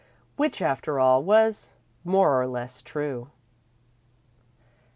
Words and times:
Which, 0.35 0.63
after 0.63 0.99
all, 0.99 1.23
was 1.23 1.69
more 2.03 2.41
or 2.41 2.47
less 2.47 2.81
true. 2.81 3.29